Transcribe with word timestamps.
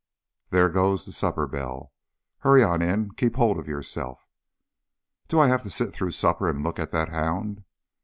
There 0.49 0.67
goes 0.67 1.05
the 1.05 1.11
supper 1.11 1.45
bell. 1.45 1.93
Hurry 2.39 2.63
on 2.63 2.81
in. 2.81 3.11
Keep 3.11 3.35
hold 3.35 3.59
on 3.59 3.65
yourself." 3.65 4.27
"Do 5.27 5.39
I 5.39 5.47
have 5.47 5.61
to 5.61 5.69
sit 5.69 5.93
through 5.93 6.09
supper 6.09 6.49
and 6.49 6.63
look 6.63 6.79
at 6.79 6.89
that 6.91 7.09
hound?" 7.09 7.63